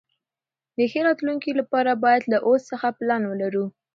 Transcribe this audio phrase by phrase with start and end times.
[0.77, 3.65] د ښې راتلونکي لپاره باید له اوس څخه پلان ولرو.